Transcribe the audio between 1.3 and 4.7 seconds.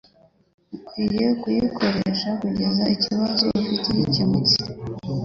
kuyikoresha kugeza ikibazo ufite gikemutse.